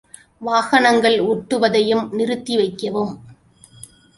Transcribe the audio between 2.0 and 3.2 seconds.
நிறுத்தி வைக்கவும்.